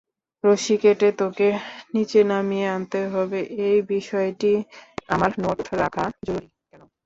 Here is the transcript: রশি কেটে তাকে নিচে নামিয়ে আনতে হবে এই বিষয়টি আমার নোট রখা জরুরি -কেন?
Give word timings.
রশি 0.43 0.75
কেটে 0.81 1.09
তাকে 1.19 1.47
নিচে 1.93 2.19
নামিয়ে 2.29 2.67
আনতে 2.75 2.99
হবে 3.13 3.39
এই 3.65 3.77
বিষয়টি 3.91 4.51
আমার 5.09 5.31
নোট 5.43 5.59
রখা 5.81 6.05
জরুরি 6.27 6.47
-কেন? 6.59 6.81